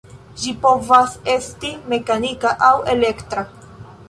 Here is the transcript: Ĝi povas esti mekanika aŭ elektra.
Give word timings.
Ĝi 0.43 0.53
povas 0.63 1.13
esti 1.35 1.71
mekanika 1.93 2.55
aŭ 2.71 2.75
elektra. 2.97 3.47